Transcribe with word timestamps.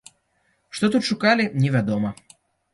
Што 0.77 0.89
тут 0.95 1.07
шукалі, 1.11 1.47
невядома. 1.61 2.17